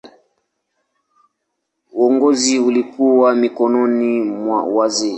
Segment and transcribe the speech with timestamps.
[1.91, 5.09] Uongozi ulikuwa mikononi mwa wazee.